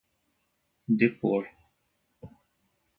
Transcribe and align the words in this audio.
depor 0.97 1.45